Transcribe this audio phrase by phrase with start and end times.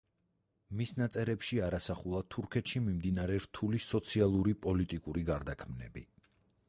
[0.77, 6.05] მის ნაწერებში არ ასახულა თურქეთში მიმდინარე რთული სოციალური-პოლიტიკური გარდაქმნები.